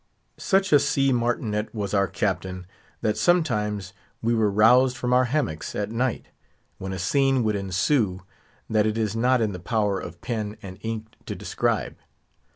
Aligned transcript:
Such 0.39 0.73
a 0.73 0.79
sea 0.79 1.13
martinet 1.13 1.75
was 1.75 1.93
our 1.93 2.07
Captain, 2.07 2.65
that 3.01 3.17
sometimes 3.17 3.93
we 4.19 4.33
were 4.33 4.49
roused 4.49 4.97
from 4.97 5.13
our 5.13 5.25
hammocks 5.25 5.75
at 5.75 5.91
night; 5.91 6.25
when 6.79 6.91
a 6.91 6.97
scene 6.97 7.43
would 7.43 7.55
ensue 7.55 8.21
that 8.67 8.87
it 8.87 8.97
is 8.97 9.15
not 9.15 9.41
in 9.41 9.51
the 9.51 9.59
power 9.59 9.99
of 9.99 10.19
pen 10.21 10.57
and 10.63 10.79
ink 10.81 11.09
to 11.27 11.35
describe. 11.35 11.97